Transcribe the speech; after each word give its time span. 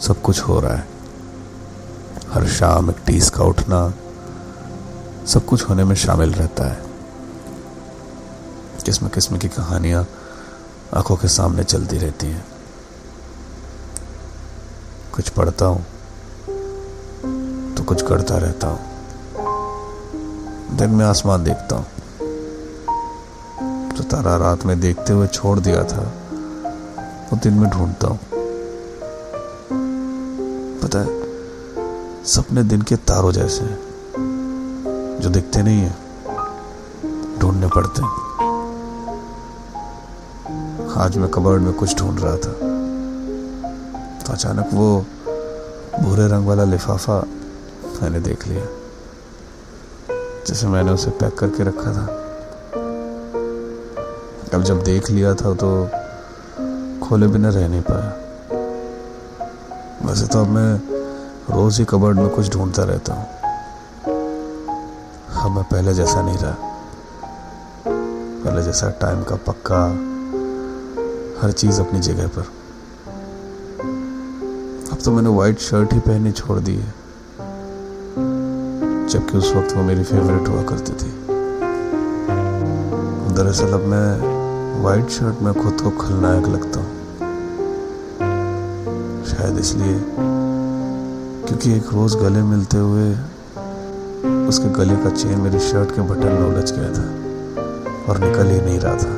सब 0.00 0.20
कुछ 0.22 0.40
हो 0.40 0.58
रहा 0.60 0.74
है। 0.74 0.86
हर 2.32 2.46
शाम 2.48 2.90
एक 2.90 2.96
टीस 3.06 3.30
का 3.30 3.44
उठना, 3.44 3.92
सब 5.26 5.44
कुछ 5.46 5.68
होने 5.68 5.84
में 5.84 5.94
शामिल 5.96 6.32
रहता 6.32 6.64
है। 6.64 6.78
किस्म 8.84 9.08
किस्म 9.08 9.38
की 9.38 9.48
कहानियाँ 9.48 10.06
आँखों 10.94 11.16
के 11.16 11.28
सामने 11.28 11.64
चलती 11.64 11.98
रहती 11.98 12.26
हैं। 12.26 12.44
कुछ 15.14 15.28
पढ़ता 15.28 15.66
हूँ 15.66 15.84
तो 17.74 17.84
कुछ 17.84 18.02
करता 18.02 18.36
रहता 18.36 18.66
हूँ। 18.66 18.80
दिन 20.76 20.90
में 20.90 21.04
आसमान 21.04 21.44
देखता 21.44 21.76
हूँ 21.76 21.86
जो 23.90 24.02
तारा 24.04 24.36
रात 24.36 24.66
में 24.66 24.78
देखते 24.80 25.12
हुए 25.12 25.26
छोड़ 25.26 25.58
दिया 25.60 25.84
था, 25.84 26.02
वो 27.28 27.38
दिन 27.42 27.54
में 27.54 27.70
ढूंढता 27.70 28.08
हूँ। 28.08 28.18
पता 30.90 31.00
है। 31.00 32.24
सपने 32.26 32.62
दिन 32.62 32.82
के 32.82 32.96
तारों 33.08 33.30
जैसे 33.32 33.64
हैं, 33.64 33.78
जो 35.22 35.28
दिखते 35.30 35.62
नहीं 35.62 35.80
है, 35.80 35.94
ढूँढने 37.38 37.66
पड़ते 37.66 38.02
हैं। 38.02 38.10
आज 40.96 41.16
मैं 41.16 41.28
कबर्ड 41.30 41.62
में 41.62 41.72
कुछ 41.72 41.96
ढूंढ 41.98 42.20
रहा 42.20 42.36
था 42.36 42.52
तो 44.20 44.32
अचानक 44.32 44.70
वो 44.72 44.88
भूरे 46.00 46.26
रंग 46.28 46.46
वाला 46.46 46.64
लिफाफा 46.64 47.18
मैंने 48.02 48.20
देख 48.20 48.46
लिया, 48.48 48.64
जैसे 50.48 50.66
मैंने 50.66 50.92
उसे 50.92 51.10
पैक 51.12 51.34
करके 51.38 51.64
रखा 51.64 51.92
था। 51.92 52.06
अब 54.54 54.62
जब 54.62 54.82
देख 54.84 55.10
लिया 55.10 55.34
था 55.34 55.54
तो 55.54 55.70
खोले 57.06 57.26
बिना 57.28 57.48
रह 57.50 57.68
नहीं 57.68 57.82
पाया। 57.82 58.10
वैसे 60.02 60.26
तो 60.26 60.40
अब 60.40 60.48
मैं 60.48 60.74
रोज 61.50 61.78
ही 61.78 61.84
कबर्ड 61.84 62.18
में 62.18 62.28
कुछ 62.28 62.48
ढूंढता 62.52 62.84
रहता 62.84 63.14
हूँ। 63.14 63.26
अब 65.44 65.50
मैं 65.50 65.64
पहले 65.64 65.94
जैसा 65.94 66.22
नहीं 66.22 66.38
रहा 66.38 66.54
पहले 67.86 68.62
जैसा 68.62 68.90
टाइम 68.90 69.22
का 69.22 69.36
पक्का 69.46 69.80
हर 71.42 71.52
चीज़ 71.52 71.80
अपनी 71.80 72.00
जगह 72.00 72.26
पर। 72.26 72.46
अब 74.92 74.98
तो 75.04 75.12
मैंने 75.12 75.28
वाइट 75.28 75.58
शर्ट 75.58 75.92
ही 75.92 75.98
पहननी 75.98 76.32
छोड़ 76.32 76.58
दी 76.58 76.74
है। 76.74 76.92
जबकि 79.08 79.38
उस 79.38 79.52
वक्त 79.54 79.76
वो 79.76 79.82
मेरी 79.82 80.04
फेवरेट 80.04 80.48
हुआ 80.48 80.62
करती 80.62 80.92
थी। 80.92 81.10
दरअसल 83.34 83.72
अब 83.72 83.84
मैं 83.86 84.82
वाइट 84.82 85.08
शर्ट 85.10 85.42
में 85.42 85.52
खुद 85.54 85.80
को 85.80 85.90
खलनायक 85.98 86.46
लगता 86.46 86.80
हूँ। 86.80 86.99
शायद 89.30 89.58
इसलिए, 89.58 89.96
क्योंकि 91.46 91.72
एक 91.72 91.92
रोज 91.92 92.14
गले 92.16 92.42
मिलते 92.44 92.78
हुए 92.78 93.10
उसके 94.48 94.68
गले 94.74 94.96
का 94.96 95.10
चेन 95.12 95.40
मेरी 95.40 95.58
शर्ट 95.60 95.90
के 95.90 96.02
बटन 96.02 96.32
में 96.32 96.46
उलझ 96.46 96.70
गया 96.72 96.90
था 96.92 97.06
और 98.08 98.18
निकल 98.18 98.50
ही 98.50 98.60
नहीं 98.60 98.78
रहा 98.80 98.94
था। 98.94 99.14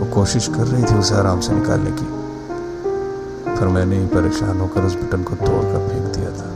वो 0.00 0.06
कोशिश 0.14 0.48
कर 0.48 0.66
रही 0.66 0.84
थी 0.84 0.98
उसे 0.98 1.14
आराम 1.14 1.40
से 1.40 1.54
निकालने 1.54 1.90
की 1.92 2.08
फिर 3.56 3.68
मैंने 3.68 4.00
ही 4.00 4.06
परेशान 4.06 4.60
होकर 4.60 4.84
उस 4.84 4.94
बटन 4.94 5.22
को 5.22 5.34
तोड़कर 5.36 5.88
फेंक 5.88 6.04
दिया 6.14 6.30
था। 6.30 6.48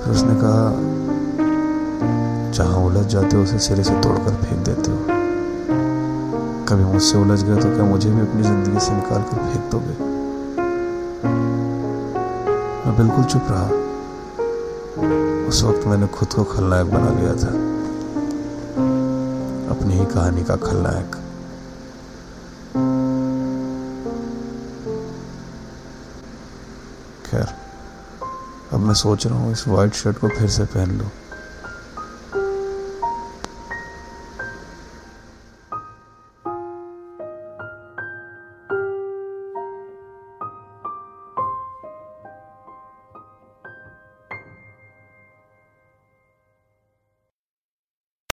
फिर 0.00 0.14
उसने 0.14 0.34
कहा, 0.40 0.64
जहाँ 2.52 2.84
उलझ 2.86 3.06
जाते 3.06 3.36
हो 3.36 3.42
उसे 3.42 3.58
सिरे 3.58 3.84
से 3.84 4.00
तोड़कर 4.00 4.42
फेंक 4.44 4.64
देते 4.66 4.90
हो। 4.90 5.17
कभी 6.68 6.84
मुझसे 6.84 7.18
उलझ 7.18 7.42
गए 7.42 7.56
तो 7.56 7.68
क्या 7.74 7.84
मुझे 7.84 8.10
भी 8.10 8.20
अपनी 8.20 8.42
ज़िंदगी 8.42 8.80
से 8.80 8.92
निकाल 8.94 9.22
कर 9.22 9.36
फेंक 9.44 9.70
दोगे? 9.72 9.94
मैं 12.84 12.96
बिल्कुल 12.96 13.24
चुप 13.24 13.46
रहा। 13.50 13.68
उस 15.48 15.62
वक्त 15.64 15.86
मैंने 15.86 16.06
खुद 16.06 16.32
को 16.32 16.44
खलनायक 16.44 16.90
बना 16.90 17.10
लिया 17.10 17.32
था। 17.34 17.52
अपनी 19.74 19.94
ही 19.94 20.04
कहानी 20.04 20.44
का 20.44 20.56
खलनायक। 20.56 21.16
खैर, 27.26 27.54
अब 28.72 28.80
मैं 28.80 28.94
सोच 28.94 29.26
रहा 29.26 29.38
हूँ 29.38 29.52
इस 29.52 29.66
वाइट 29.68 29.94
शर्ट 29.94 30.18
को 30.18 30.28
फिर 30.28 30.48
से 30.48 30.64
पहन 30.66 30.98
लूँ। 30.98 31.10